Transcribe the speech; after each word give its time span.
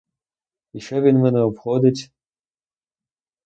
І 0.73 0.79
що 0.79 1.01
він 1.01 1.17
мене 1.19 1.39
обходить? 1.39 2.11